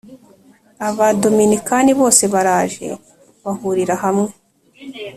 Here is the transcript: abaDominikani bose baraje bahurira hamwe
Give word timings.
abaDominikani 0.87 1.91
bose 1.99 2.23
baraje 2.33 2.85
bahurira 3.43 3.95
hamwe 4.03 4.29